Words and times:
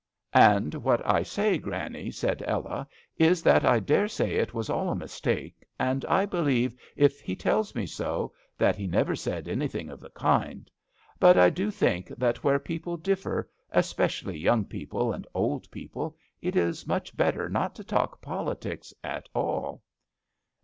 "And 0.33 0.73
what 0.73 1.05
I 1.07 1.21
say. 1.21 1.59
Granny," 1.59 2.09
said 2.09 2.41
Ella," 2.47 2.87
is 3.29 3.43
that 3.43 3.63
I 3.63 3.79
dare 3.79 4.07
say 4.07 4.31
it 4.37 4.51
was 4.51 4.67
all 4.67 4.89
a 4.89 4.95
mistake, 4.95 5.63
and 5.77 6.03
I 6.05 6.25
believe, 6.25 6.75
if 6.95 7.19
he 7.21 7.35
tells 7.35 7.75
me 7.75 7.85
so, 7.85 8.33
that 8.57 8.75
he 8.75 8.87
never 8.87 9.15
said 9.15 9.47
anything 9.47 9.89
of 9.91 9.99
the 9.99 10.09
kind; 10.09 10.71
but 11.19 11.37
I 11.37 11.51
do 11.51 11.69
think 11.69 12.07
that 12.17 12.43
where 12.43 12.57
people 12.57 12.97
differ, 12.97 13.47
especially 13.69 14.39
young 14.39 14.65
people 14.65 15.13
and 15.13 15.27
old 15.35 15.69
people, 15.69 16.17
it 16.41 16.55
is 16.55 16.87
much 16.87 17.15
better 17.15 17.47
not 17.47 17.75
to 17.75 17.83
talk 17.83 18.23
politics 18.23 18.95
at 19.03 19.29
all." 19.35 19.83